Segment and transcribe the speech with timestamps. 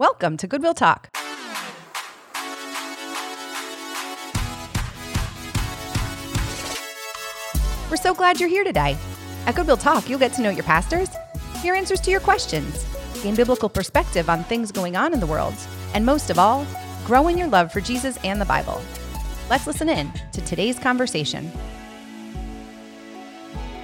[0.00, 1.10] Welcome to Goodwill Talk.
[7.90, 8.96] We're so glad you're here today.
[9.46, 11.08] At Goodwill Talk, you'll get to know your pastors,
[11.60, 12.86] hear answers to your questions,
[13.24, 15.54] gain biblical perspective on things going on in the world,
[15.94, 16.64] and most of all,
[17.04, 18.80] grow in your love for Jesus and the Bible.
[19.50, 21.50] Let's listen in to today's conversation.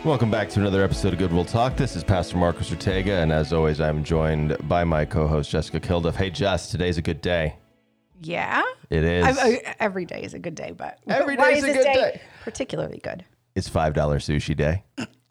[0.04, 1.76] Welcome back to another episode of Goodwill Talk.
[1.76, 6.14] This is Pastor Marcus Ortega, and as always, I'm joined by my co-host Jessica Kilduff.
[6.14, 7.56] Hey, Jess, today's a good day.
[8.20, 8.62] Yeah?
[8.90, 9.38] It is.
[9.38, 12.20] I, I, every day is a good day, but Every day is a good day.
[12.42, 13.24] Particularly good.
[13.54, 14.84] It's five dollar sushi day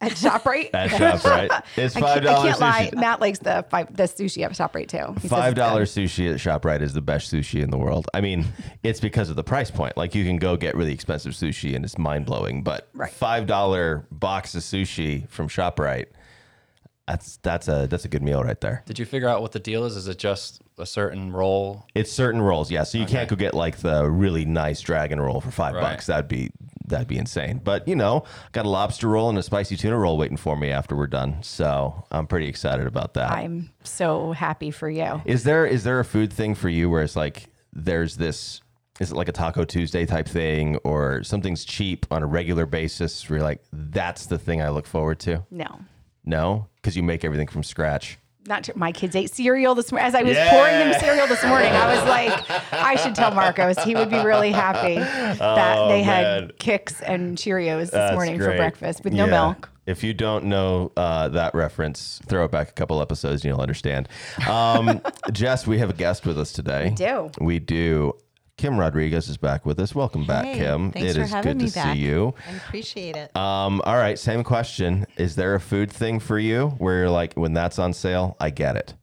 [0.03, 0.69] At ShopRite?
[0.73, 1.63] at ShopRite.
[1.77, 2.89] It's I five can't, I can't lie.
[2.93, 5.13] Matt likes the five, the sushi at ShopRite too.
[5.15, 8.07] He says Five it's dollar sushi at ShopRite is the best sushi in the world.
[8.13, 8.45] I mean,
[8.83, 9.95] it's because of the price point.
[9.97, 13.11] Like you can go get really expensive sushi and it's mind blowing, but Right.
[13.11, 16.07] five dollar box of sushi from ShopRite,
[17.07, 18.81] that's that's a that's a good meal right there.
[18.85, 19.97] Did you figure out what the deal is?
[19.97, 21.85] Is it just a certain roll?
[21.95, 22.83] It's certain rolls, yeah.
[22.83, 25.81] So you can't go get like the really nice dragon roll for five Right.
[25.81, 26.05] bucks.
[26.05, 26.51] That'd be
[26.85, 27.61] that'd be insane.
[27.63, 30.71] But you know, got a lobster roll and a spicy tuna roll waiting for me
[30.71, 31.41] after we're done.
[31.43, 33.31] So I'm pretty excited about that.
[33.31, 35.21] I'm so happy for you.
[35.25, 38.61] Is there is there a food thing for you where it's like there's this
[38.99, 43.27] is it like a Taco Tuesday type thing or something's cheap on a regular basis
[43.27, 45.43] where you're like, that's the thing I look forward to?
[45.49, 45.79] No.
[46.23, 46.67] No?
[46.75, 48.19] Because you make everything from scratch.
[48.45, 50.05] Not to, my kids ate cereal this morning.
[50.07, 53.77] As I was pouring them cereal this morning, I was like, I should tell Marcos.
[53.83, 56.51] He would be really happy that Oh, they had man.
[56.59, 59.31] Kix and Cheerios this That's morning for breakfast with no Yeah.
[59.31, 59.69] milk.
[59.85, 63.61] If you don't know uh, that reference, throw it back a couple episodes and you'll
[63.61, 64.07] understand.
[64.49, 65.01] Um,
[65.33, 66.89] Jess, we have a guest with us today.
[66.89, 67.31] We do.
[67.39, 68.13] We do.
[68.57, 69.95] Kim Rodriguez is back with us.
[69.95, 70.91] Welcome back, Hey, Kim.
[70.95, 71.93] It is good to back.
[71.95, 72.33] see you.
[72.47, 73.35] I appreciate it.
[73.35, 75.05] Um, all right, same question.
[75.17, 78.49] Is there a food thing for you where you're like, when that's on sale, I
[78.51, 78.93] get it?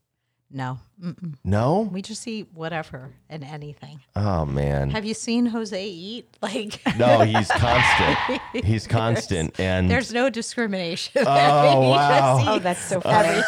[0.53, 1.35] no, Mm-mm.
[1.45, 1.89] No?
[1.93, 4.01] we just eat whatever and anything.
[4.17, 4.91] Oh, man.
[4.91, 6.27] Have you seen Jose eat?
[6.43, 8.19] Like, No, he's constant.
[8.65, 9.59] He's constant.
[9.61, 11.23] And there's no discrimination.
[11.27, 12.39] Oh, wow.
[12.47, 13.43] Oh, that's so funny.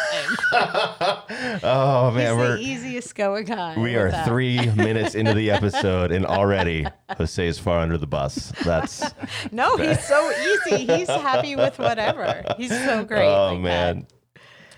[1.63, 2.55] oh, man, He's we're.
[2.57, 3.81] the easiest going on.
[3.81, 4.27] We are that.
[4.27, 6.85] three minutes into the episode, and already
[7.17, 8.51] Jose is far under the bus.
[8.63, 9.03] That's
[9.51, 10.85] No, he's so easy.
[10.85, 12.43] He's happy with whatever.
[12.57, 13.27] He's so great.
[13.27, 13.97] oh like that.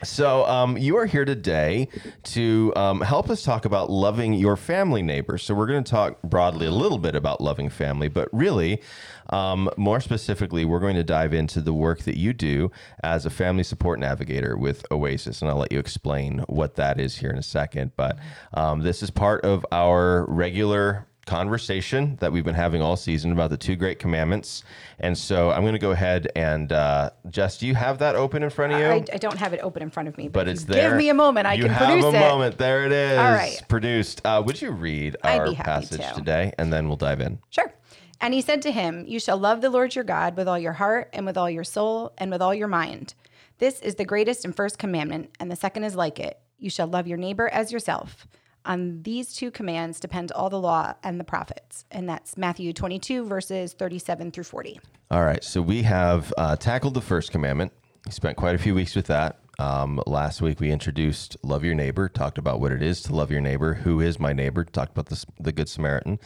[0.03, 1.87] So um, you are here today
[2.23, 5.43] to um, help us talk about loving your family neighbors.
[5.43, 8.81] So we're going to talk broadly a little bit about loving family, but really,
[9.29, 12.71] um, more specifically, we're going to dive into the work that you do
[13.03, 17.17] as a family support navigator with OASAS, and I'll let you explain what that is
[17.17, 17.91] here in a second.
[17.95, 18.19] But
[18.53, 23.49] um, this is part of our regular conversation that we've been having all season about
[23.49, 24.63] the two great commandments.
[24.99, 28.43] And so I'm going to go ahead and uh, Jess, do you have that open
[28.43, 28.85] in front of you?
[28.85, 30.89] I, I don't have it open in front of me, but, but it's there.
[30.89, 31.47] Give me a moment.
[31.47, 31.79] I can produce it.
[31.79, 32.29] you can have produce a it.
[32.29, 32.57] moment.
[32.57, 33.17] There it is.
[33.17, 33.61] All right.
[33.67, 34.21] Produced.
[34.23, 36.13] Uh, would you read our passage to.
[36.13, 37.39] today, and then we'll dive in.
[37.49, 37.73] Sure.
[38.21, 40.73] And he said to him, You shall love the Lord your God with all your
[40.73, 43.13] heart and with all your soul and with all your mind.
[43.57, 46.39] This is the greatest and first commandment, and the second is like it.
[46.57, 48.27] You shall love your neighbor as yourself.
[48.65, 51.85] On these two commands depend all the law and the prophets.
[51.91, 54.79] And that's Matthew 22, verses 37 through 40.
[55.11, 55.43] All right.
[55.43, 57.71] So we have uh, tackled the first commandment.
[58.05, 59.39] We spent quite a few weeks with that.
[59.57, 63.31] Um, last week we introduced love your neighbor, talked about what it is to love
[63.31, 66.19] your neighbor, who is my neighbor, talked about this, the Good Samaritan.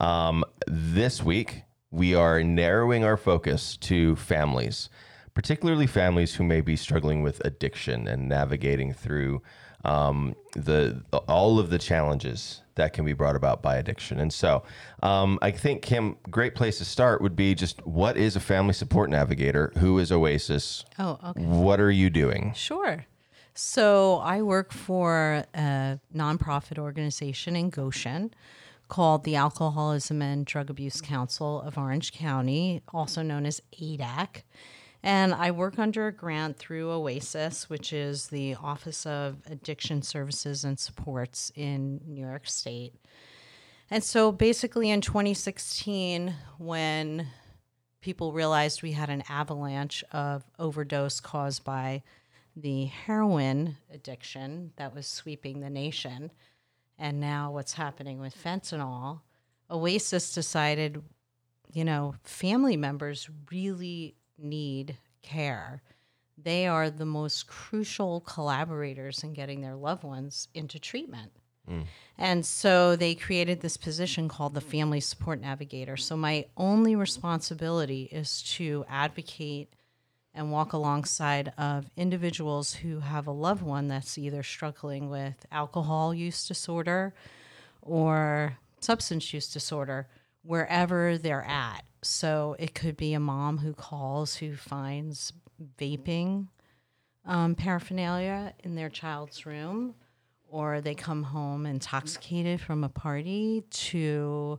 [0.00, 4.88] Um, this week we are narrowing our focus to families,
[5.34, 9.42] particularly families who may be struggling with addiction and navigating through
[9.84, 14.20] um, the all of the challenges that can be brought about by addiction.
[14.20, 14.62] And so,
[15.02, 18.72] um, I think Kim, great place to start would be just what is a family
[18.72, 19.72] support navigator?
[19.78, 20.84] Who is OASAS?
[20.98, 21.44] Oh, okay.
[21.44, 22.52] What are you doing?
[22.54, 23.06] Sure.
[23.54, 28.32] So I work for a nonprofit organization in Goshen
[28.88, 34.42] called the Alcoholism and Drug Abuse Council of Orange County, also known as ADAC.
[35.02, 40.62] And I work under a grant through OASAS, which is the Office of Addiction Services
[40.62, 42.94] and Supports in New York State.
[43.90, 47.26] And so basically in 2016, when
[48.00, 52.02] people realized we had an avalanche of overdose caused by
[52.54, 56.30] the heroin addiction that was sweeping the nation,
[56.98, 59.20] and now what's happening with fentanyl,
[59.70, 61.02] OASAS decided,
[61.72, 65.82] you know, family members really need care.
[66.36, 71.32] They are the most crucial collaborators in getting their loved ones into treatment.
[71.68, 71.84] Mm.
[72.18, 75.96] And so they created this position called the Family Support Navigator.
[75.96, 79.72] So my only responsibility is to advocate
[80.32, 86.14] and walk alongside of individuals who have a loved one that's either struggling with alcohol
[86.14, 87.12] use disorder
[87.82, 90.06] or substance use disorder
[90.42, 91.84] wherever they're at.
[92.02, 95.32] So it could be a mom who calls who finds
[95.78, 96.48] vaping
[97.26, 99.94] um, paraphernalia in their child's room,
[100.48, 104.58] or they come home intoxicated from a party, to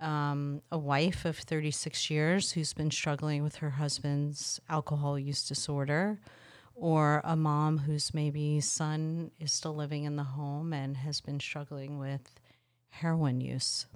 [0.00, 6.20] um, a wife of 36 years who's been struggling with her husband's alcohol use disorder,
[6.74, 11.38] or a mom whose maybe son is still living in the home and has been
[11.38, 12.40] struggling with
[12.88, 13.86] heroin use.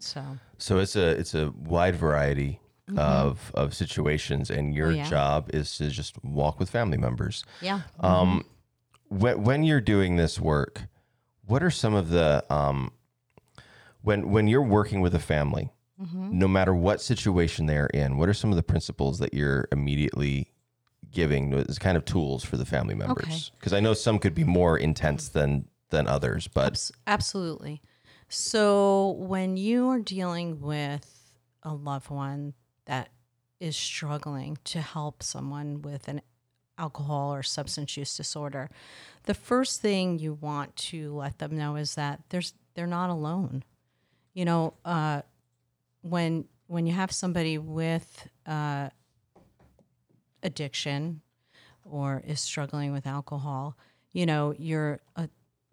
[0.00, 0.22] So,
[0.58, 2.60] So it's a it's a wide variety
[2.96, 5.00] of of situations, and your Mm-hmm.
[5.00, 5.10] Oh, yeah.
[5.10, 7.44] job is to just walk with family members.
[7.62, 7.80] yeah.
[8.00, 8.44] Um,
[9.08, 10.82] when when you're doing this work,
[11.46, 12.90] what are some of the um,
[14.02, 15.70] when when you're working with a family,
[16.02, 16.38] Mm-hmm.
[16.38, 20.50] no matter what situation they're in, what are some of the principles that you're immediately
[21.12, 23.52] giving as kind of tools for the family members?
[23.58, 27.80] Because I know some could be more intense than than others, but Abs- Absolutely.
[28.34, 31.30] So when you are dealing with
[31.62, 32.54] a loved one
[32.84, 33.10] that
[33.60, 36.20] is struggling to help someone with an
[36.76, 38.70] alcohol or substance use disorder,
[39.22, 43.62] the first thing you want to let them know is that there's they're not alone.
[44.32, 45.22] You know, uh,
[46.02, 48.88] when when you have somebody with uh,
[50.42, 51.20] addiction
[51.84, 53.78] or is struggling with alcohol,
[54.12, 55.28] you know, you're a,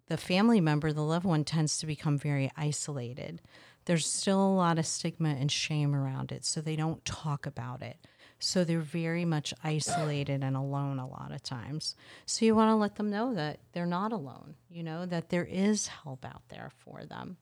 [0.08, 3.40] the family member, the loved one tends to become very isolated.
[3.84, 7.82] There's still a lot of stigma and shame around it, so they don't talk about
[7.82, 7.96] it.
[8.38, 11.94] So they're very much isolated and alone a lot of times.
[12.26, 15.44] So you want to let them know that they're not alone, you know, that there
[15.44, 17.36] is help out there for them.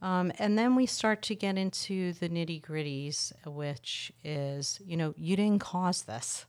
[0.00, 5.14] Um, and then we start to get into the nitty gritties, which is, you know,
[5.16, 6.46] you didn't cause this.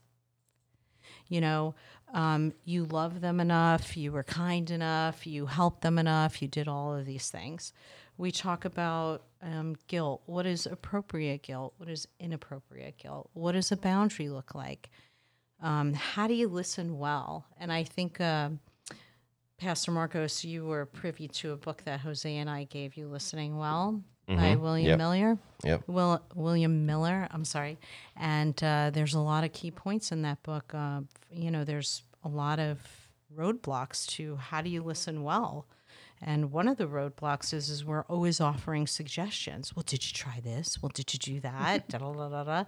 [1.28, 1.74] You know,
[2.14, 6.68] um, you love them enough, you were kind enough, you helped them enough, you did
[6.68, 7.72] all of these things.
[8.16, 10.22] We talk about um, guilt.
[10.26, 11.74] What is appropriate guilt?
[11.76, 13.30] What is inappropriate guilt?
[13.34, 14.90] What does a boundary look like?
[15.62, 17.46] Um, how do you listen well?
[17.58, 18.20] And I think.
[18.20, 18.50] Uh,
[19.58, 23.58] Pastor Marcos, you were privy to a book that Jose and I gave you, Listening
[23.58, 24.00] Well,
[24.36, 24.98] by William Yep.
[24.98, 25.38] Miller.
[25.64, 25.82] Yep.
[25.86, 27.78] Will, William Miller, I'm sorry.
[28.16, 30.72] And uh, there's a lot of key points in that book.
[30.74, 31.00] Uh,
[31.32, 32.78] you know, there's a lot of
[33.36, 35.66] roadblocks to how do you listen well.
[36.20, 39.74] And one of the roadblocks is, is we're always offering suggestions.
[39.74, 40.82] Well, did you try this?
[40.82, 41.88] Well, did you do that?
[41.88, 42.64] da, da, da, da, da.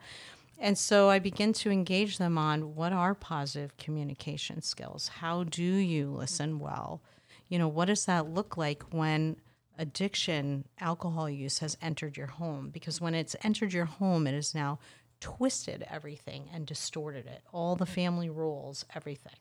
[0.59, 5.09] And so I begin to engage them on what are positive communication skills?
[5.09, 7.01] How do you listen well?
[7.49, 9.37] You know, what does that look like when
[9.81, 12.71] addiction, alcohol use has entered your home?
[12.71, 14.79] Because when it's entered your home, it has now
[15.21, 19.35] twisted everything and distorted it, all the family rules, everything.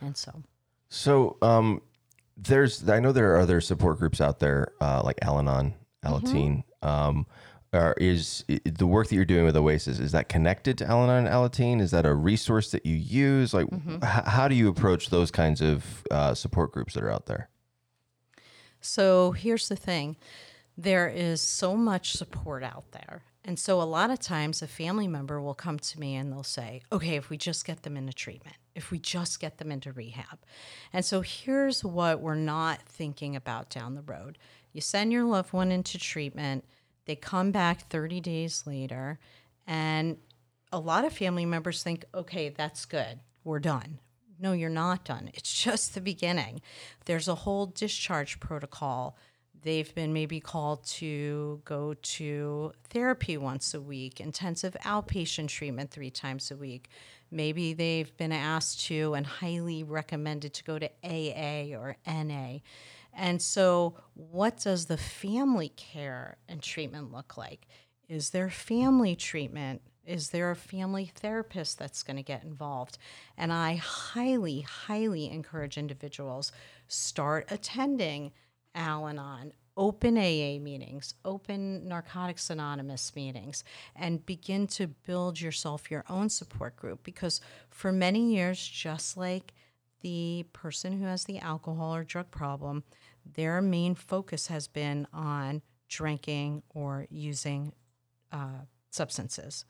[0.00, 0.42] And so,
[0.88, 1.82] So, um,
[2.36, 5.74] there's I know there are other support groups out there uh, like Al-Anon,
[6.04, 6.62] Alateen.
[6.82, 7.26] Um,
[7.72, 11.34] are, is the work that you're doing with OASAS is that connected to Al-Anon and
[11.34, 11.80] Alateen?
[11.82, 13.52] Is that a resource that you use?
[13.52, 17.26] Like, h- how do you approach those kinds of uh, support groups that are out
[17.26, 17.50] there?
[18.80, 20.16] So here's the thing
[20.76, 23.24] there is so much support out there.
[23.44, 26.42] And so a lot of times a family member will come to me and they'll
[26.42, 29.90] say, okay, if we just get them into treatment, if we just get them into
[29.90, 30.38] rehab.
[30.92, 34.38] And so here's what we're not thinking about down the road
[34.74, 36.62] you send your loved one into treatment,
[37.06, 39.18] they come back 30 days later,
[39.66, 40.18] and
[40.70, 43.98] a lot of family members think, okay, that's good, we're done.
[44.40, 45.30] No, you're not done.
[45.34, 46.60] It's just the beginning.
[47.06, 49.16] There's a whole discharge protocol.
[49.62, 56.10] They've been maybe called to go to therapy once a week, intensive outpatient treatment three
[56.10, 56.88] times a week.
[57.30, 62.58] Maybe they've been asked to and highly recommended to go to AA or NA.
[63.12, 67.66] And so, what does the family care and treatment look like?
[68.08, 69.82] Is there family treatment?
[70.08, 72.96] Is there a family therapist that's going to get involved?
[73.36, 76.50] And I highly, highly encourage individuals
[76.88, 78.32] start attending
[78.74, 86.04] Al Anon, open AA meetings, open Narcotics Anonymous meetings, and begin to build yourself your
[86.08, 87.02] own support group.
[87.02, 89.52] Because for many years, just like
[90.00, 92.82] the person who has the alcohol or drug problem,
[93.34, 97.72] their main focus has been on drinking or using
[98.32, 99.64] uh, substances.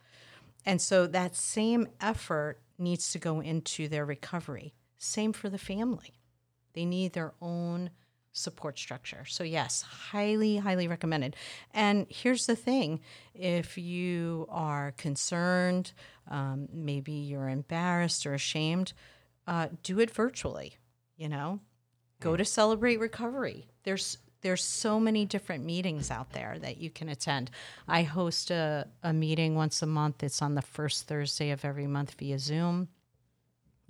[0.65, 4.75] And so that same effort needs to go into their recovery.
[4.99, 6.21] Same for the family.
[6.75, 7.91] They need their own
[8.33, 9.25] support structure.
[9.27, 11.35] So, yes, highly, highly recommended.
[11.75, 13.01] And here's the thing
[13.35, 15.93] if you are concerned
[16.31, 18.93] um, maybe you're embarrassed or ashamed,
[19.47, 20.77] uh, do it virtually.
[21.17, 21.61] You know,
[22.21, 23.67] go to Celebrate Recovery.
[23.83, 27.51] There's there's so many different meetings out there that you can attend.
[27.87, 30.23] I host a, a meeting once a month.
[30.23, 32.89] It's on the first Thursday of every month via Zoom.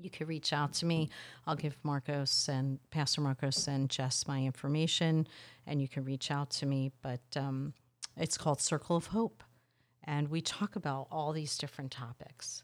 [0.00, 1.11] You can reach out to me.
[1.47, 5.26] I'll give Marcos and Pastor Marcos and Jess my information,
[5.67, 6.93] and you can reach out to me.
[7.02, 7.75] But um,
[8.17, 9.43] it's called Circle of Hope,
[10.05, 12.62] and we talk about all these different topics.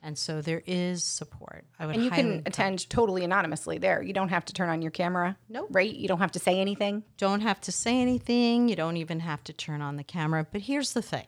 [0.00, 1.64] And so there is support.
[1.78, 4.00] I would And you can attend totally anonymously there.
[4.00, 5.36] You don't have to turn on your camera.
[5.48, 5.68] Nope.
[5.70, 5.92] Right?
[5.92, 7.02] You don't have to say anything.
[7.16, 8.68] don't have to say anything.
[8.68, 10.46] You don't even have to turn on the camera.
[10.50, 11.26] But here's the thing,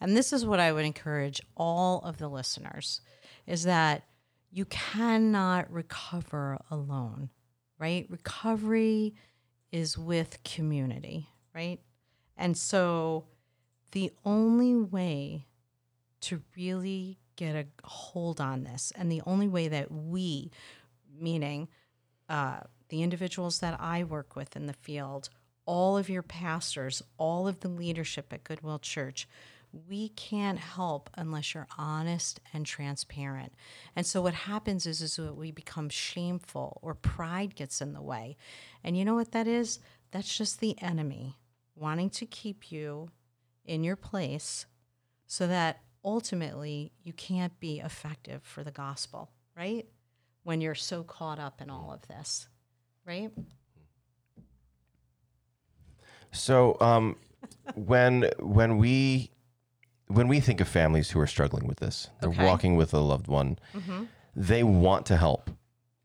[0.00, 3.00] and this is what I would encourage all of the listeners
[3.46, 4.02] is that
[4.50, 7.30] you cannot recover alone,
[7.78, 8.06] right?
[8.10, 9.14] Recovery
[9.70, 11.78] is with community, right?
[12.36, 13.26] And so
[13.92, 15.46] the only way
[16.22, 20.50] to really get a hold on this, and the only way that we,
[21.18, 21.68] meaning
[22.28, 25.28] uh, the individuals that I work with in the field,
[25.64, 29.28] all of your pastors, all of the leadership at Goodwill Church,
[29.88, 33.52] we can't help unless you're honest and transparent.
[33.94, 38.02] And so what happens is, is that we become shameful or pride gets in the
[38.02, 38.36] way.
[38.82, 39.80] And you know what that is?
[40.12, 41.36] That's just the enemy
[41.74, 43.08] wanting to keep you
[43.64, 44.66] in your place
[45.26, 49.86] so that ultimately you can't be effective for the gospel, right?
[50.44, 52.48] When you're so caught up in all of this,
[53.04, 53.30] right?
[56.32, 57.16] So, um,
[57.74, 59.30] when when we
[60.08, 62.44] when we think of families who are struggling with this, they're Okay.
[62.44, 63.58] walking with a loved one,
[64.36, 65.50] they want to help.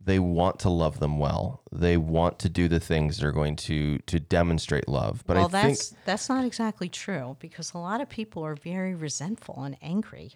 [0.03, 1.61] They want to love them well.
[1.71, 5.23] They want to do the things that are going to to demonstrate love.
[5.27, 8.55] But well, I think that's that's not exactly true because a lot of people are
[8.55, 10.33] very resentful and angry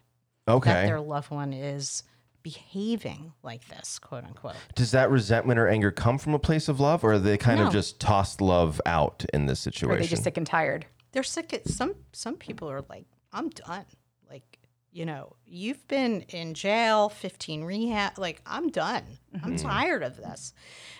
[0.48, 0.70] okay.
[0.70, 0.86] that okay.
[0.88, 2.04] their loved one is
[2.44, 4.56] behaving like this, quote unquote.
[4.76, 7.60] Does that resentment or anger come from a place of love, or are they kind
[7.60, 7.68] No.
[7.68, 9.92] of just tossed love out in this situation?
[9.92, 10.86] Or are they just sick and tired?
[11.12, 11.54] They're sick.
[11.54, 13.86] At, some some people are like, I'm done.
[14.30, 14.60] Like
[14.96, 18.18] you know, you've been in jail, 15 rehab.
[18.18, 19.04] Like I'm done.
[19.44, 20.54] I'm tired of this.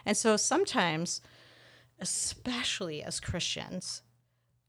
[0.06, 1.22] And so sometimes,
[2.00, 4.02] especially as Christians,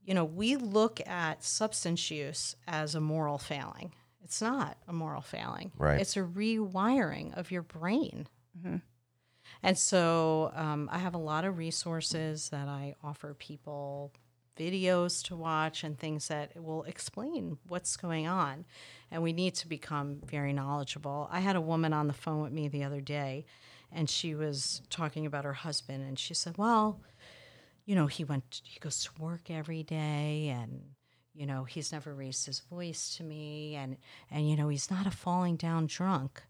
[0.05, 3.91] you know, we look at substance use as a moral failing.
[4.23, 5.73] It's not a moral failing.
[5.77, 5.99] Right.
[5.99, 8.29] It's a rewiring of your brain.
[9.61, 14.13] And so um, I have a lot of resources that I offer people
[14.57, 18.65] videos to watch and things that will explain what's going on.
[19.11, 21.29] And we need to become very knowledgeable.
[21.31, 23.45] I had a woman on the phone with me the other day,
[23.91, 27.01] and she was talking about her husband, and she said, Well,
[27.85, 30.81] you know, he went, he goes to work every day, and
[31.33, 33.97] you know, he's never raised his voice to me, and
[34.29, 36.43] and you know, he's not a falling down drunk.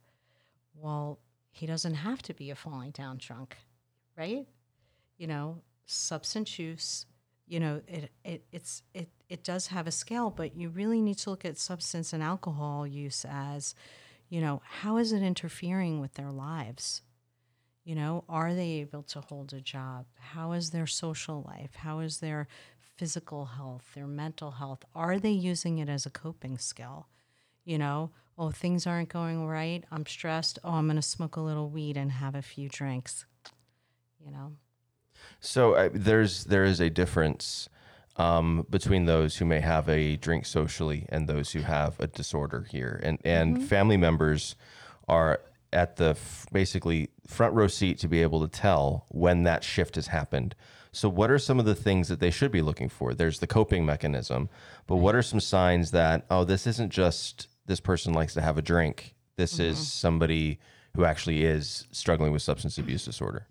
[0.74, 1.20] Well,
[1.52, 3.58] he doesn't have to be a falling down drunk,
[4.18, 4.48] right?
[5.18, 7.06] You know, substance use,
[7.48, 11.18] you know, it, it it's it it does have a scale, but you really need
[11.20, 13.74] to look at substance and alcohol use as,
[14.30, 17.01] you know, how is it interfering with their lives?
[17.86, 20.06] You know, are they able to hold a job?
[20.20, 21.75] How is their social life?
[21.75, 22.48] How is their
[22.80, 24.84] physical health, their mental health?
[24.94, 27.08] Are they using it as a coping skill?
[27.63, 29.86] You know, oh, things aren't going right.
[29.89, 30.60] I'm stressed.
[30.66, 33.25] Oh, I'm going to smoke a little weed and have a few drinks.
[34.20, 34.54] You know,
[35.39, 37.70] So uh, there's there is a difference
[38.17, 42.67] um, between those who may have a drink socially and those who have a disorder
[42.70, 44.56] here, and and family members
[45.08, 45.41] are
[45.74, 49.96] at the f- basically front row seat to be able to tell when that shift
[49.96, 50.56] has happened.
[50.91, 53.13] So what are some of the things that they should be looking for?
[53.13, 54.50] There's the coping mechanism,
[54.88, 58.58] but what are some signs that oh this isn't just this person likes to have
[58.58, 59.13] a drink.
[59.36, 60.60] This is somebody
[60.96, 63.46] who actually is struggling with substance abuse disorder.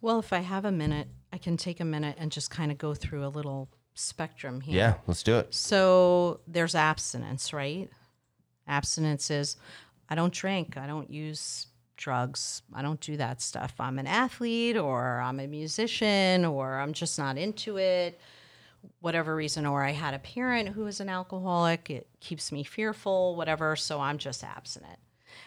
[0.00, 2.78] Well, if I have a minute, I can take a minute and just kind of
[2.78, 4.76] go through a little spectrum here.
[4.76, 5.54] Yeah, let's do it.
[5.54, 7.90] So there's abstinence, right?
[8.66, 9.56] Abstinence is
[10.08, 13.74] I don't drink, I don't use drugs, I don't do that stuff.
[13.78, 18.20] I'm an athlete or I'm a musician or I'm just not into it,
[19.00, 23.36] whatever reason, or I had a parent who was an alcoholic, it keeps me fearful,
[23.36, 24.98] whatever, so I'm just abstinent.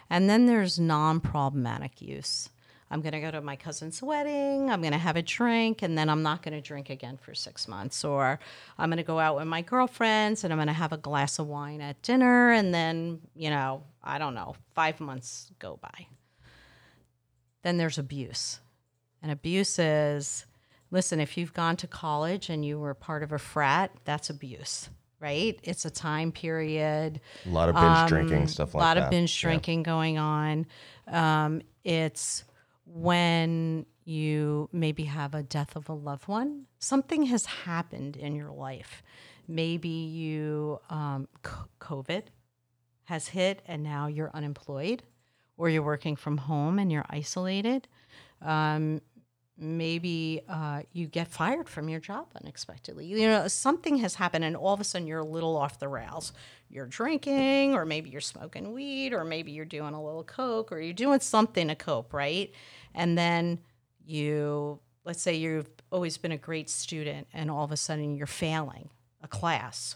[0.10, 2.50] And then there's non problematic use.
[2.91, 5.98] I'm going to go to my cousin's wedding, I'm going to have a drink, and
[5.98, 8.03] then I'm not going to drink again for six months.
[8.03, 8.38] Or
[8.77, 11.39] I'm going to go out with my girlfriends and I'm going to have a glass
[11.39, 16.07] of wine at dinner, and then, you know, I don't know, five months go by.
[17.63, 18.60] Then there's abuse.
[19.24, 20.45] And abuse is
[20.89, 24.89] listen, if you've gone to college and you were part of a frat, that's abuse,
[25.19, 25.57] right?
[25.63, 27.21] It's a time period.
[27.45, 28.86] A lot of binge drinking, stuff like that.
[28.86, 29.03] A lot that.
[29.05, 29.50] of binge Yeah.
[29.50, 30.65] drinking going on.
[31.07, 32.43] Um, it's
[32.93, 36.65] when you maybe have a death of a loved one.
[36.79, 39.03] Something has happened in your life.
[39.48, 41.27] Maybe you um,
[41.79, 42.24] COVID
[43.05, 45.03] has hit, and now you're unemployed,
[45.57, 47.88] or you're working from home and you're isolated.
[48.41, 49.01] Um,
[49.62, 53.06] maybe uh, you get fired from your job unexpectedly.
[53.06, 55.88] You know, something has happened, and all of a sudden you're a little off the
[55.88, 56.34] rails.
[56.68, 60.80] You're drinking, or maybe you're smoking weed, or maybe you're doing a little coke, or
[60.80, 62.51] you're doing something to cope, right?
[62.96, 63.60] And then
[64.03, 68.27] you, let's say you've always been a great student, and all of a sudden you're
[68.27, 68.89] failing
[69.22, 69.96] a class.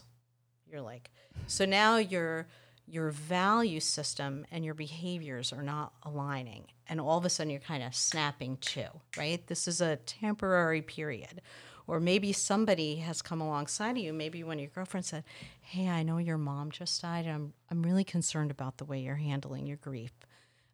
[0.70, 1.10] You're like,
[1.48, 2.46] so now your
[2.86, 7.60] your value system and your behaviors are not aligning, and all of a sudden you're
[7.60, 9.46] kind of snapping to, right?
[9.46, 11.42] This is a temporary period.
[11.88, 14.12] Or maybe somebody has come alongside of you.
[14.12, 15.22] Maybe when your girlfriend said,
[15.60, 17.26] "Hey, I know your mom just died.
[17.28, 20.12] I'm I'm really concerned about the way you're handling your grief.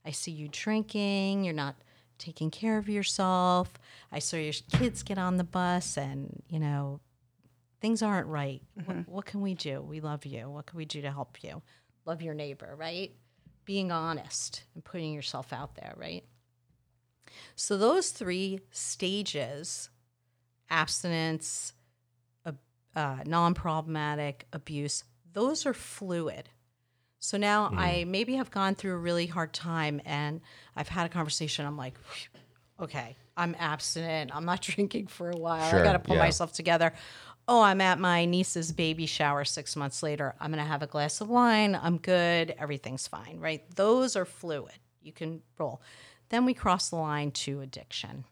[0.06, 1.44] I see you drinking.
[1.44, 1.76] You're not
[2.18, 3.74] taking care of yourself.
[4.10, 7.00] I saw your kids get on the bus, and you know
[7.82, 8.62] things aren't right.
[8.74, 9.10] What, mm-hmm.
[9.10, 9.82] what can we do?
[9.82, 10.48] We love you.
[10.48, 11.60] What can we do to help you?
[12.04, 13.12] Love your neighbor, right?
[13.64, 16.24] Being honest and putting yourself out there, right?
[17.54, 19.88] So, those three stages
[20.70, 21.72] abstinence,
[22.96, 26.48] uh, non problematic, abuse those are fluid.
[27.18, 30.40] So now I maybe have gone through a really hard time and
[30.74, 31.64] I've had a conversation.
[31.64, 31.94] I'm like,
[32.80, 34.34] okay, I'm abstinent.
[34.34, 35.70] I'm not drinking for a while.
[35.70, 36.22] Sure, I got to pull yeah.
[36.22, 36.92] myself together.
[37.48, 40.34] Oh, I'm at my niece's baby shower six months later.
[40.40, 41.78] I'm going to have a glass of wine.
[41.80, 42.54] I'm good.
[42.58, 43.64] Everything's fine, right?
[43.74, 44.78] Those are fluid.
[45.02, 45.82] You can roll.
[46.28, 48.24] Then we cross the line to addiction.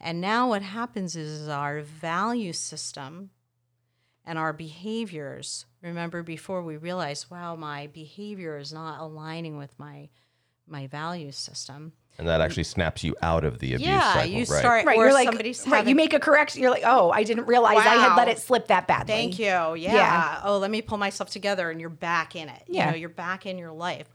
[0.00, 3.30] And now what happens is our value system
[4.24, 5.66] and our behaviors.
[5.82, 10.08] Remember before we realized, wow, my behavior is not aligning with my
[10.66, 11.92] my value system.
[12.18, 14.46] And that actually snaps you out of the abuse yeah, cycle, you right?
[14.46, 16.60] start Right, or you're like, somebody's right, you make a correction.
[16.60, 19.14] You're like, oh, I didn't realize I had let it slip that badly.
[19.14, 19.46] Thank you.
[19.46, 19.74] Yeah.
[19.74, 20.40] Yeah.
[20.44, 22.62] Oh, let me pull myself together and you're back in it.
[22.66, 22.86] Yeah.
[22.86, 24.08] You know, you're back in your life.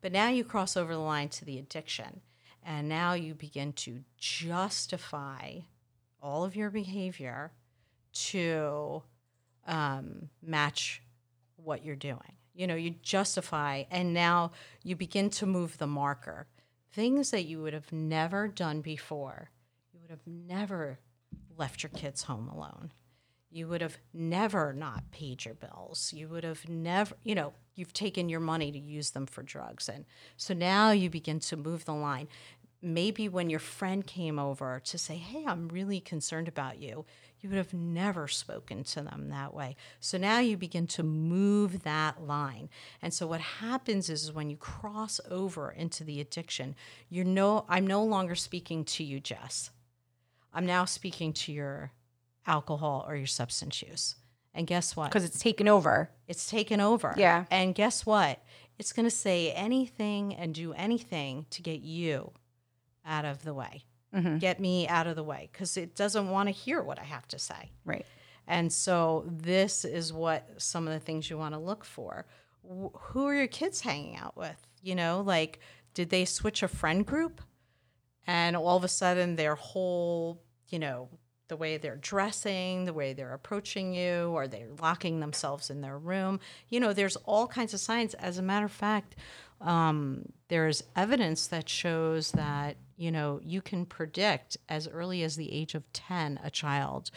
[0.00, 2.22] But now you cross over the line to the addiction.
[2.64, 5.58] And now you begin to justify
[6.22, 7.52] all of your behavior
[8.12, 9.02] to
[9.66, 11.02] um, match
[11.56, 12.36] what you're doing.
[12.54, 16.46] You know, you justify, and now you begin to move the marker.
[16.92, 19.50] Things that you would have never done before.
[19.92, 20.98] You would have never
[21.56, 22.92] left your kids home alone.
[23.50, 26.12] You would have never not paid your bills.
[26.14, 29.88] You would have never, you know, you've taken your money to use them for drugs.
[29.88, 30.04] And
[30.36, 32.28] so now you begin to move the line.
[32.80, 37.04] Maybe when your friend came over to say, Hey, I'm really concerned about you,
[37.42, 39.74] you would have never spoken to them that way.
[39.98, 42.68] So now you begin to move that line.
[43.02, 46.76] And so what happens is is when you cross over into the addiction,
[47.08, 49.70] you're no, I'm no longer speaking to you, Jess.
[50.54, 51.90] I'm now speaking to your
[52.46, 54.14] alcohol or your substance use.
[54.54, 55.08] And guess what?
[55.08, 56.10] Because it's taken over.
[56.28, 57.14] It's taken over.
[57.16, 57.46] Yeah.
[57.50, 58.40] And guess what?
[58.78, 62.32] It's going to say anything and do anything to get you
[63.04, 63.84] out of the way.
[64.14, 64.38] Mm-hmm.
[64.38, 67.26] Get me out of the way because it doesn't want to hear what I have
[67.28, 67.70] to say.
[67.84, 68.04] Right.
[68.46, 72.26] And so this is what some of the things you want to look for.
[72.62, 74.56] Wh- who are your kids hanging out with?
[74.82, 75.60] You know, like
[75.94, 77.40] did they switch a friend group
[78.26, 81.08] and all of a sudden their whole, you know,
[81.48, 85.98] the way they're dressing, the way they're approaching you, or they're locking themselves in their
[85.98, 86.40] room.
[86.70, 88.14] You know, there's all kinds of signs.
[88.14, 89.16] As a matter of fact,
[89.62, 95.50] um, there's evidence that shows that you know you can predict as early as the
[95.52, 97.10] age of 10 a child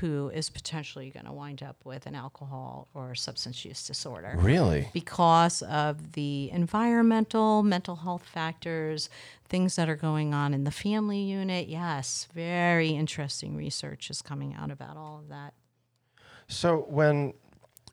[0.00, 4.88] who is potentially going to wind up with an alcohol or substance use disorder Really?
[4.92, 9.08] because of the environmental, mental health factors,
[9.48, 11.68] things that are going on in the family unit.
[11.68, 15.54] Yes, very interesting research is coming out about all of that.
[16.48, 17.32] So when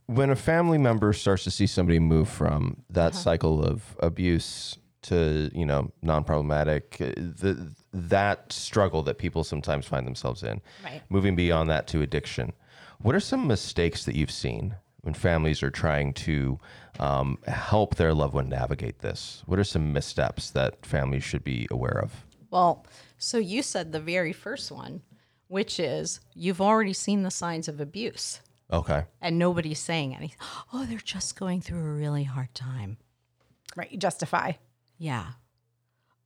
[0.09, 3.21] when a family member starts to see somebody move from that Uh-huh.
[3.21, 10.05] cycle of abuse to you know non-problematic, uh, the that struggle that people sometimes find
[10.07, 11.01] themselves in, Right.
[11.09, 12.53] moving beyond that to addiction,
[12.99, 16.59] what are some mistakes that you've seen when families are trying to
[16.99, 19.43] um, help their loved one navigate this?
[19.45, 22.25] What are some missteps that families should be aware of?
[22.49, 22.85] Well,
[23.19, 25.01] so you said the very first one,
[25.47, 28.41] which is you've already seen the signs of abuse
[28.71, 29.05] Okay.
[29.21, 30.37] and nobody's saying anything.
[30.73, 32.97] Oh, they're just going through a really hard time.
[33.75, 33.91] Right.
[33.91, 34.53] You justify.
[34.97, 35.25] Yeah.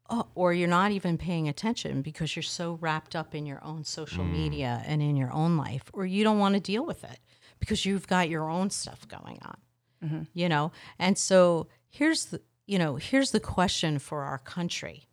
[0.10, 3.86] Oh, or you're not even paying attention because you're so wrapped up in your own
[3.86, 4.32] social mm.
[4.32, 7.20] media and in your own life, or you don't want to deal with it
[7.60, 9.58] because you've got your own stuff going on.
[10.04, 10.22] Mm-hmm.
[10.34, 10.74] You know?
[11.00, 15.08] And so here's the you know, here's the question for our country,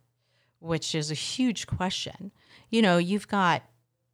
[0.59, 2.31] which is a huge question.
[2.69, 3.63] You know, you've got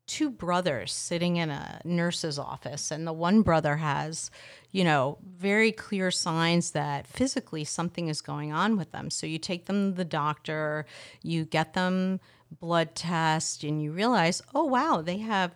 [0.07, 4.31] two brothers sitting in a nurse's office and the one brother has
[4.71, 9.09] you know very clear signs that physically something is going on with them.
[9.09, 10.85] So you take them to the doctor
[11.21, 12.19] you get them
[12.59, 15.55] blood test and you realize oh wow they have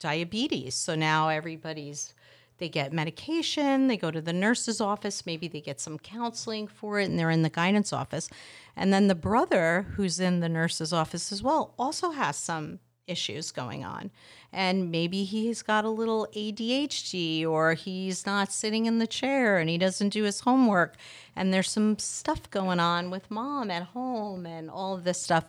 [0.00, 0.74] diabetes.
[0.74, 2.14] So now everybody's
[2.58, 7.00] they get medication they go to the nurse's office maybe they get some counseling for
[7.00, 8.28] it and they're in the guidance office.
[8.76, 13.50] And then the brother who's in the nurse's office as well also has some issues
[13.50, 14.10] going on.
[14.52, 19.68] And maybe he's got a little ADHD or he's not sitting in the chair and
[19.68, 20.96] he doesn't do his homework.
[21.34, 25.46] And there's some stuff going on with mom at home and all of this stuff.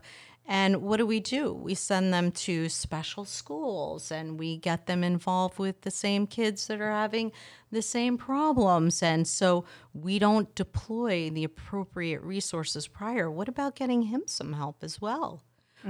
[0.48, 1.52] And what do we do?
[1.54, 6.68] We send them to special schools and we get them involved with the same kids
[6.68, 7.32] that are having
[7.72, 9.02] the same problems.
[9.02, 13.30] And so we don't deploy the appropriate resources prior.
[13.30, 15.41] What about getting him some help as well?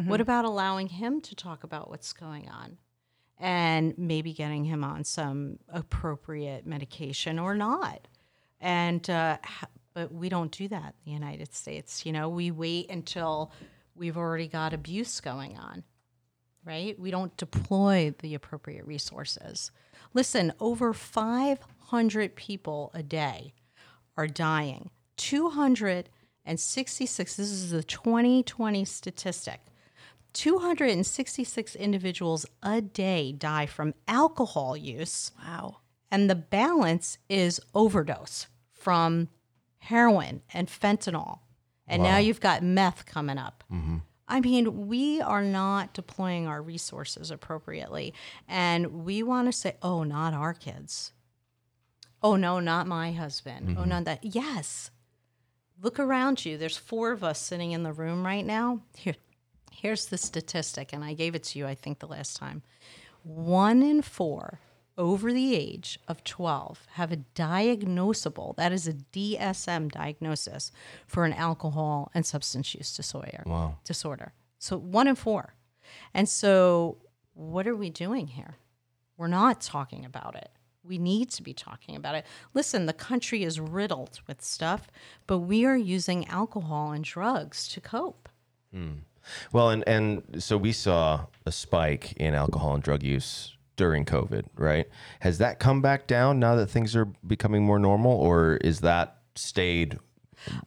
[0.04, 2.78] What about allowing him to talk about what's going on?
[3.38, 8.08] And maybe getting him on some appropriate medication or not.
[8.60, 9.38] And, uh,
[9.94, 12.06] but we don't do that in the United States.
[12.06, 13.52] You know, we wait until
[13.96, 15.84] we've already got abuse going on,
[16.66, 17.00] right?
[17.00, 19.72] We don't deploy the appropriate resources.
[20.14, 23.54] Listen, over 500 people a day
[24.18, 24.90] are dying.
[25.18, 29.62] 266, this is the 2020 statistic.
[30.36, 35.78] 266 individuals a day die from alcohol use, Wow.
[36.12, 39.30] and the balance is overdose from
[39.80, 41.40] heroin and fentanyl.
[41.88, 43.64] And now you've got meth coming up.
[43.72, 43.98] Mm-hmm.
[44.28, 48.14] I mean, we are not deploying our resources appropriately.
[48.48, 51.14] And we want to say, oh, not our kids.
[52.24, 53.76] Oh, no, not my husband.
[53.78, 53.90] Oh, mm-hmm.
[53.90, 54.24] not that.
[54.24, 54.90] Yes.
[55.80, 56.58] Look around you.
[56.58, 58.82] There's four of us sitting in the room right now.
[58.98, 59.16] Here,
[59.86, 62.64] here's the statistic, and I gave it to you, I think, the last time.
[63.22, 64.60] One in four
[64.98, 70.72] over the age of 12 have a diagnosable, that is a DSM diagnosis
[71.06, 73.44] for an alcohol and substance use disorder.
[73.46, 73.78] Wow.
[73.84, 74.34] Disorder.
[74.58, 75.54] So one in four.
[76.16, 76.98] And so
[77.36, 78.56] what are we doing here?
[79.18, 80.50] We're not talking about it.
[80.84, 82.26] We need to be talking about it.
[82.56, 84.88] Listen, the country is riddled with stuff,
[85.28, 88.30] but we are using alcohol and drugs to cope.
[88.74, 89.02] Hmm.
[89.52, 94.46] Well, and and so we saw a spike in alcohol and drug use during COVID,
[94.56, 94.88] right?
[95.20, 99.18] Has that come back down now that things are becoming more normal, or is that
[99.36, 100.00] stayed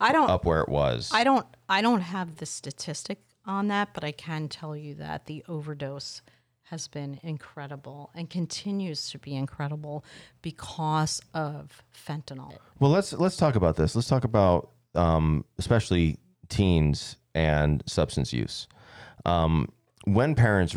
[0.00, 1.10] I don't up where it was?
[1.12, 5.26] I don't I don't have the statistic on that, but I can tell you that
[5.26, 6.22] the overdose
[6.64, 10.04] has been incredible and continues to be incredible
[10.42, 12.52] because of fentanyl.
[12.78, 13.96] Well, let's let's talk about this.
[13.96, 16.18] Let's talk about um, especially
[16.48, 18.66] teens and substance use.
[19.24, 19.70] Um,
[20.04, 20.76] when parents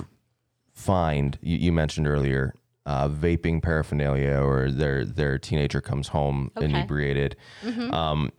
[0.74, 2.54] find you, you mentioned earlier
[2.86, 6.66] uh, vaping paraphernalia or their their teenager comes home Okay.
[6.66, 7.36] inebriated.
[7.92, 8.32] Um,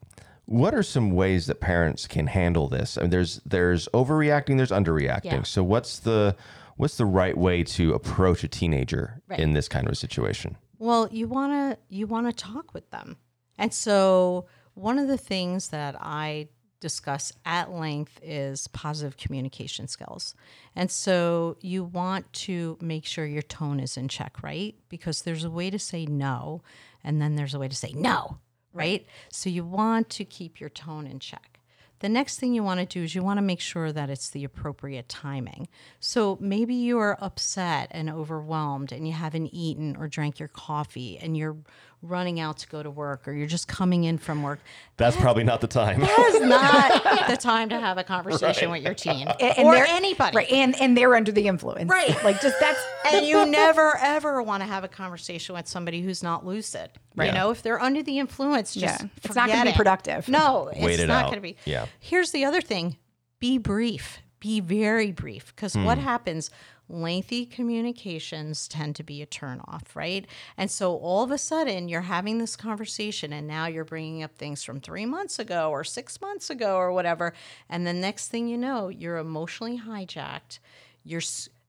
[0.46, 2.98] what are some ways that parents can handle this?
[2.98, 5.24] I mean, there's there's overreacting, there's underreacting.
[5.24, 5.42] Yeah.
[5.44, 6.36] So what's the
[6.76, 9.38] what's the right way to approach a teenager Right.
[9.38, 10.56] in this kind of a situation?
[10.78, 13.16] Well, you want to you want to talk with them.
[13.56, 16.48] And so one of the things that I
[16.82, 20.34] discuss at length is positive communication skills.
[20.76, 24.74] And so you want to make sure your tone is in check, right?
[24.90, 26.60] Because there's a way to say no
[27.02, 28.38] and then there's a way to say no,
[28.74, 29.06] right?
[29.30, 31.60] So you want to keep your tone in check.
[32.00, 34.30] The next thing you want to do is you want to make sure that it's
[34.30, 35.68] the appropriate timing.
[36.00, 41.16] So maybe you are upset and overwhelmed and you haven't eaten or drank your coffee
[41.16, 41.56] and you're
[42.02, 44.58] running out to go to work or you're just coming in from work.
[44.96, 46.00] That's probably not the time.
[46.00, 50.36] That is not the time to have a conversation with your teen And or anybody.
[50.36, 50.50] Right.
[50.50, 51.88] And and they're under the influence.
[51.88, 52.22] Right.
[52.24, 52.80] Like just that's
[53.12, 56.90] and you never ever want to have a conversation with somebody who's not lucid.
[57.16, 57.34] You Yeah.
[57.34, 59.08] know, if they're under the influence, just Yeah.
[59.24, 60.28] It's not gonna forget be productive.
[60.28, 61.30] No, it's Wait it not out.
[61.30, 61.56] going to be.
[61.64, 61.86] Yeah.
[62.00, 62.96] Here's the other thing:
[63.38, 64.18] be brief.
[64.40, 66.04] Be very brief, because what Hmm.
[66.04, 66.50] happens?
[66.92, 70.26] Lengthy communications tend to be a turnoff, right?
[70.56, 74.36] And so all of a sudden, you're having this conversation, and now you're bringing up
[74.36, 77.32] things from three months ago or six months ago or whatever.
[77.68, 80.58] And the next thing you know, you're emotionally hijacked.
[81.04, 81.22] You're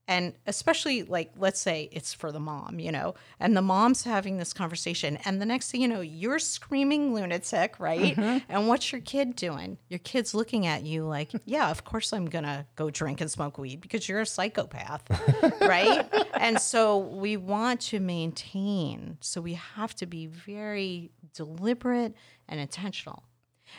[0.06, 4.36] and especially like let's say it's for the mom you know and the mom's having
[4.36, 8.16] this conversation and the next thing you know you're screaming lunatic right?
[8.16, 8.38] Mm-hmm.
[8.48, 9.78] And what's your kid doing?
[9.88, 13.58] Your kid's looking at you like yeah of course i'm gonna go drink and smoke
[13.58, 15.04] weed because you're a psychopath
[15.60, 16.06] right?
[16.34, 22.14] And so we want to maintain so we have to be very deliberate
[22.48, 23.24] and intentional.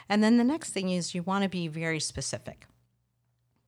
[0.10, 2.66] And then the next thing is you want to be very specific.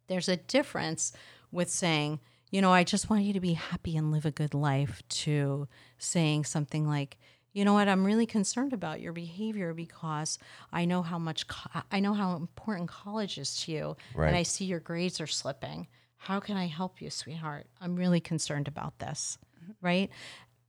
[0.07, 1.13] There's a difference
[1.51, 4.53] with saying, you know, I just want you to be happy and live a good
[4.53, 7.17] life to saying something like,
[7.53, 10.37] you know what, I'm really concerned about your behavior because
[10.71, 14.27] I know how much co- I know how important college is to you Right.
[14.27, 15.87] and I see your grades are slipping.
[16.17, 17.67] How can I help you, sweetheart?
[17.81, 19.37] I'm really concerned about this.
[19.63, 19.71] Mm-hmm.
[19.81, 20.09] Right?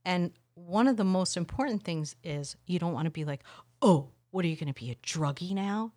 [0.03, 3.43] And one of the most important things is you don't want to be like,
[3.81, 5.93] "Oh, what are you going to be a druggie now?"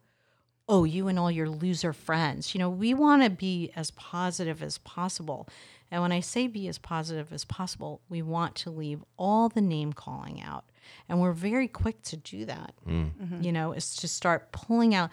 [0.68, 2.54] oh, you and all your loser friends.
[2.54, 5.46] You know, we want to be as positive as possible.
[5.92, 9.60] And when I say be as positive as possible, we want to leave all the
[9.60, 10.64] name calling out.
[11.08, 12.74] And we're very quick to do that.
[13.42, 15.10] You know, is to start pulling out,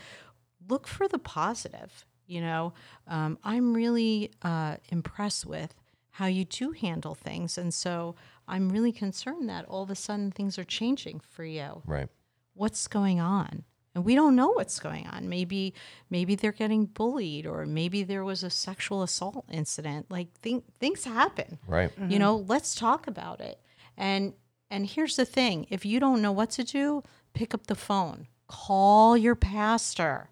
[0.69, 2.05] look for the positive.
[2.25, 2.73] You know,
[3.07, 5.75] um, I'm really uh, impressed with
[6.11, 7.57] how you do handle things.
[7.57, 8.15] And so
[8.47, 12.07] I'm really concerned that all of a sudden things are changing for you Right.
[12.53, 13.63] what's going on
[13.95, 15.29] and we don't know what's going on.
[15.29, 15.73] Maybe
[16.09, 20.07] maybe they're getting bullied or maybe there was a sexual assault incident.
[20.09, 21.59] Like think, things happen.
[21.67, 21.91] Right.
[22.07, 23.59] you know let's talk about it.
[23.97, 24.33] And
[24.71, 25.65] and here's the thing.
[25.69, 28.27] If you don't know what to do pick up the phone.
[28.47, 30.29] Call your pastor.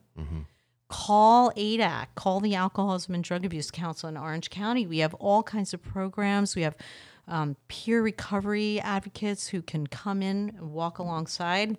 [0.90, 4.88] Call ADAC, call the Alcoholism and Drug Abuse Council in Orange County.
[4.88, 6.56] We have all kinds of programs.
[6.56, 6.78] We have
[7.28, 11.78] um, peer recovery advocates who can come in and walk alongside.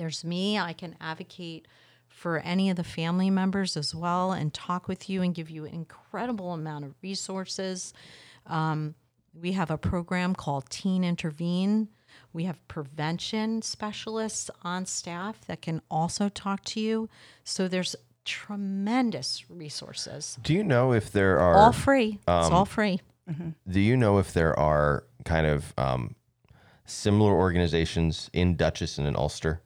[0.00, 1.68] There's me, I can advocate
[2.08, 5.66] for any of the family members as well and talk with you and give you
[5.66, 7.92] an incredible amount of resources.
[8.46, 8.94] Um,
[9.38, 11.88] we have a program called Teen Intervene.
[12.32, 17.10] We have prevention specialists on staff that can also talk to you.
[17.44, 20.38] So there's tremendous resources.
[20.42, 22.20] Do you know if there are All free.
[22.26, 23.02] it's all free.
[23.68, 26.14] Do you know if there are kind of um,
[26.86, 29.60] similar organizations in Dutchess and in Ulster?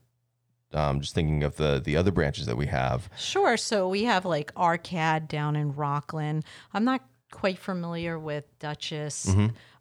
[0.75, 3.09] Um, just thinking of the the other branches that we have.
[3.17, 3.57] Sure.
[3.57, 6.45] So we have like Arcad down in Rockland.
[6.73, 9.35] I'm not quite familiar with Dutchess.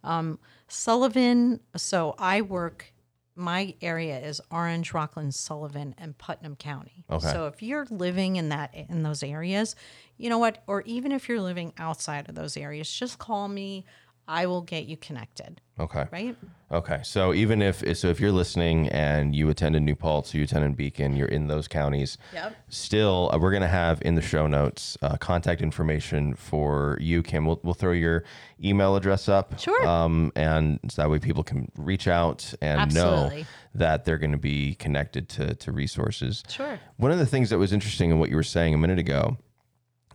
[0.03, 1.59] Um, Sullivan.
[1.75, 2.93] So I work.
[3.35, 7.03] My area is Orange, Rockland, Sullivan, and Putnam County.
[7.09, 7.31] Okay.
[7.31, 9.75] So if you're living in that in those areas,
[10.17, 10.63] you know what?
[10.67, 13.85] Or even if you're living outside of those areas, just call me.
[14.27, 15.59] I will get you connected.
[15.79, 16.05] Okay.
[16.11, 16.37] Right.
[16.71, 17.01] Okay.
[17.03, 21.15] So even if so, if you're listening and you attended New Paltz, you attended Beacon,
[21.15, 22.17] you're in those counties.
[22.33, 22.55] Yep.
[22.69, 27.23] Still, uh, we're going to have in the show notes uh, contact information for you,
[27.23, 27.45] Kim.
[27.45, 28.23] We'll, we'll throw your
[28.63, 29.59] email address up.
[29.59, 29.87] Sure.
[29.87, 33.31] Um, and so that way people can reach out and know
[33.73, 36.43] that they're going to be connected to to resources.
[36.47, 36.79] Sure.
[36.97, 39.37] One of the things that was interesting in what you were saying a minute ago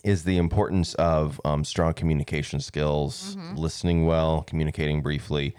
[0.05, 3.57] is the importance of um, strong communication skills, Mm-hmm.
[3.57, 5.55] listening well, communicating briefly.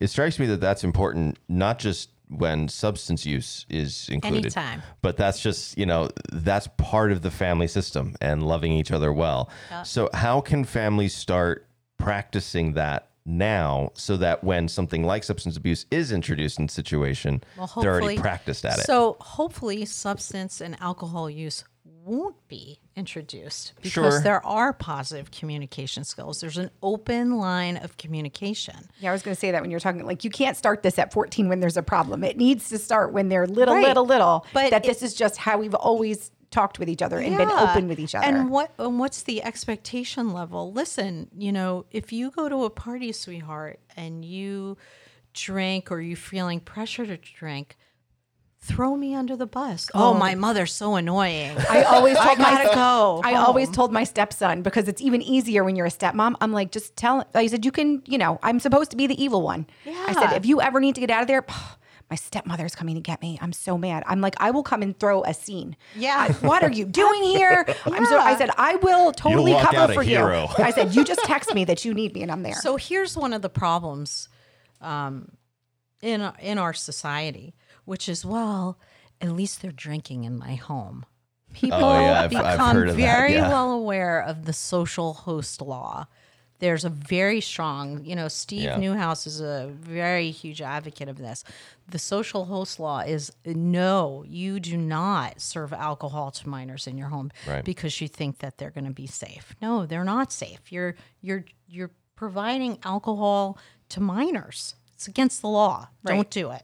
[0.00, 4.82] It strikes me that that's important, not just when substance use is included, Anytime.
[5.02, 9.12] but that's just you know that's part of the family system and loving each other
[9.12, 9.50] well.
[9.84, 11.66] So how can families start
[11.98, 13.08] practicing that?
[13.24, 18.00] Now, so that when something like substance abuse is introduced in the situation, Well, they're
[18.02, 18.84] already practiced at it.
[18.86, 24.20] So hopefully, substance and alcohol use won't be introduced because Sure.
[24.20, 26.40] there are positive communication skills.
[26.40, 28.76] There's an open line of communication.
[29.00, 30.98] Yeah, I was going to say that when you're talking, like, you can't start this
[30.98, 32.22] at 14 when there's a problem.
[32.24, 33.86] It needs to start when they're little, Right.
[33.86, 34.46] little, little.
[34.52, 37.50] But that it- this is just how we've always talked with each other and been
[37.50, 38.26] open with each other.
[38.26, 40.70] And what and what's the expectation level?
[40.70, 44.76] Listen, you know, if you go to a party, sweetheart, and you
[45.32, 47.78] drink or you're feeling pressure to drink,
[48.64, 49.90] throw me under the bus.
[49.92, 51.56] Oh, my mother's so annoying.
[51.68, 55.64] I always told my gotta go I always told my stepson because it's even easier
[55.64, 56.36] when you're a stepmom.
[56.40, 57.26] I'm like, just tell.
[57.34, 58.02] I said you can.
[58.06, 59.66] You know, I'm supposed to be the evil one.
[59.84, 60.04] Yeah.
[60.06, 61.44] I said if you ever need to get out of there.
[62.10, 63.38] My stepmother's coming to get me.
[63.40, 64.02] I'm so mad.
[64.06, 65.76] I'm like, I will come and throw a scene.
[65.96, 66.26] Yeah.
[66.28, 67.64] I- what are you doing here?
[67.86, 68.18] I'm so.
[68.18, 70.42] I said I will totally cover for hero.
[70.58, 70.64] you.
[70.64, 72.56] I said you just text me that you need me and I'm there.
[72.56, 74.28] So here's one of the problems
[74.82, 75.32] um,
[76.02, 78.78] in our- in our society, which is well,
[79.20, 81.04] at least they're drinking in my home.
[81.04, 83.48] Oh, People Oh, yeah, I've- I've become heard of that, very yeah.
[83.48, 86.06] well aware of the social host law.
[86.60, 88.76] There's a very strong, you know, Steve Yeah.
[88.76, 91.42] Newhouse is a very huge advocate of this.
[91.88, 97.08] The social host law is no, you do not serve alcohol to minors in your
[97.08, 97.64] home Right.
[97.64, 99.56] because you think that they're going to be safe.
[99.60, 100.70] No, they're not safe.
[100.70, 104.76] You're you're you're providing alcohol to minors.
[104.94, 105.88] It's against the law.
[106.04, 106.14] Right.
[106.14, 106.62] Don't do it.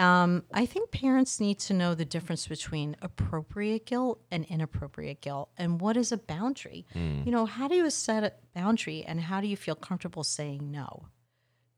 [0.00, 5.50] Um, I think parents need to know the difference between appropriate guilt and inappropriate guilt,
[5.58, 6.86] and what is a boundary.
[6.94, 10.70] You know, how do you set a boundary, and how do you feel comfortable saying
[10.70, 11.08] no?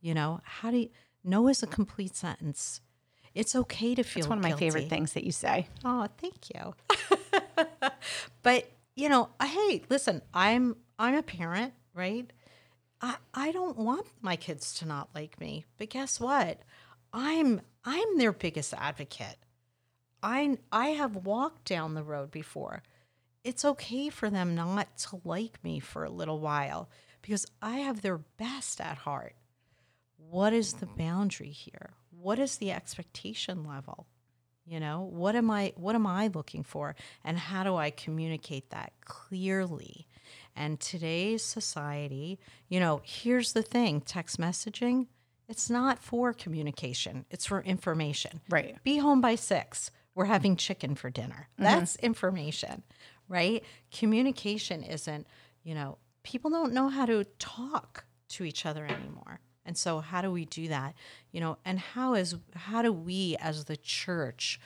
[0.00, 0.90] You know, how do you?
[1.24, 2.80] No is a complete sentence.
[3.34, 4.20] It's okay to feel.
[4.20, 5.66] It's one of my favorite things that you say.
[5.84, 6.74] Oh, thank you.
[8.42, 12.30] but you know, hey, listen, I'm I'm a parent, right?
[13.00, 16.60] I I don't want my kids to not like me, but guess what?
[17.12, 19.36] I'm I'm their biggest advocate.
[20.22, 22.82] I I have walked down the road before.
[23.44, 26.88] It's okay for them not to like me for a little while
[27.22, 29.34] because I have their best at heart.
[30.16, 31.90] What is the boundary here?
[32.10, 34.06] What is the expectation level?
[34.64, 38.70] You know, what am I what am I looking for and how do I communicate
[38.70, 40.06] that clearly?
[40.54, 45.08] And today's society, you know, here's the thing, text messaging,
[45.52, 48.40] it's not for communication, it's for information.
[48.48, 48.82] Right.
[48.82, 49.90] Be home by 6.
[50.14, 51.48] We're having chicken for dinner.
[51.58, 52.82] That's information,
[53.28, 53.62] right?
[53.92, 55.26] Communication isn't,
[55.62, 59.40] you know, people don't know how to talk to each other anymore.
[59.66, 60.94] And so how do we do that?
[61.32, 64.58] You know, and how is how do we as the church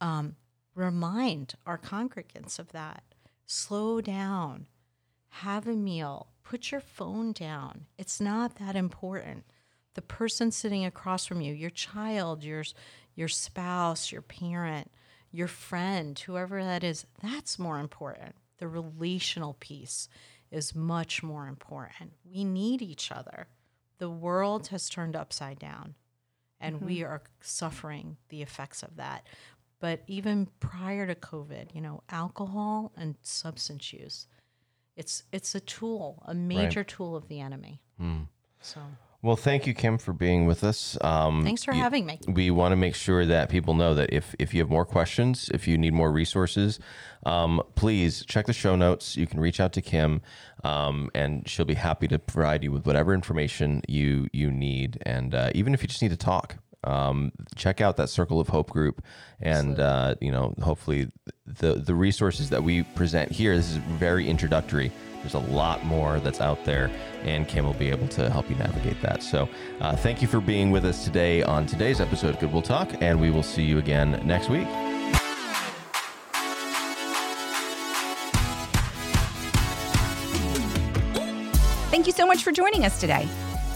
[0.00, 0.34] um,
[0.74, 3.04] remind our congregants of that?
[3.46, 4.66] Slow down,
[5.28, 7.86] have a meal, put your phone down.
[7.96, 9.44] It's not that important.
[9.94, 12.64] The person sitting across from you, your child, your
[13.14, 14.90] your spouse, your parent,
[15.30, 18.34] your friend, whoever that is, that's more important.
[18.58, 20.08] The relational piece
[20.50, 22.12] is much more important.
[22.24, 23.48] We need each other.
[23.98, 25.94] The world has turned upside down
[26.60, 27.12] and we mm-hmm.
[27.12, 29.26] are suffering the effects of that.
[29.80, 34.28] But even prior to COVID, you know, alcohol and substance use,
[34.96, 37.82] it's it's a tool, a major tool of the enemy.
[37.98, 38.22] Hmm.
[38.60, 38.80] So
[39.24, 40.98] Well, thank you, Kim, for being with us.
[41.00, 42.20] Um, thanks for you- having me.
[42.28, 45.48] we want to make sure that people know that if, if you have more questions,
[45.54, 46.78] if you need more resources,
[47.24, 49.16] um, please check the show notes.
[49.16, 50.20] You can reach out to Kim,
[50.62, 55.02] um, and she'll be happy to provide you with whatever information you you need.
[55.06, 58.48] And uh, even if you just need to talk, um, check out that Circle of
[58.48, 59.02] Hope group,
[59.40, 61.10] and uh, you know, hopefully,
[61.58, 63.56] the the resources that we present here.
[63.56, 64.92] This is very introductory.
[65.20, 66.90] There's a lot more that's out there,
[67.22, 69.22] and Kim will be able to help you navigate that.
[69.22, 69.48] So,
[69.80, 73.18] uh, thank you for being with us today on today's episode of Goodwill Talk, and
[73.18, 74.68] we will see you again next week.
[81.90, 83.26] Thank you so much for joining us today.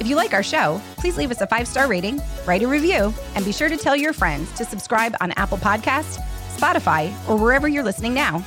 [0.00, 3.14] If you like our show, please leave us a five star rating, write a review,
[3.34, 6.20] and be sure to tell your friends to subscribe on Apple Podcasts,
[6.58, 8.44] Spotify, or wherever you're listening now.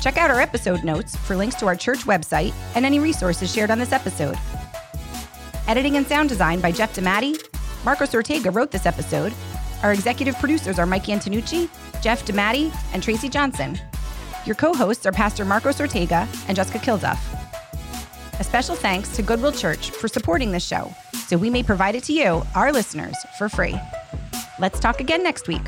[0.00, 3.70] Check out our episode notes for links to our church website and any resources shared
[3.70, 4.36] on this episode.
[5.66, 7.38] Editing and sound design by Jeff DeMatti.
[7.84, 9.32] Marcos Ortega wrote this episode.
[9.82, 11.68] Our executive producers are Mikey Antonucci,
[12.02, 13.78] Jeff DeMatti, and Tracy Johnson.
[14.44, 17.18] Your co hosts are Pastor Marcos Ortega and Jessica Kilduff.
[18.40, 20.92] A special thanks to Goodwill Church for supporting this show
[21.28, 23.74] so we may provide it to you, our listeners, for free.
[24.58, 25.62] Let's talk again next week.